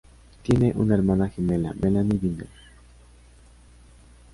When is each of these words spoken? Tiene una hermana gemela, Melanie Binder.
Tiene 0.41 0.73
una 0.77 0.95
hermana 0.95 1.29
gemela, 1.29 1.75
Melanie 1.79 2.17
Binder. 2.17 2.47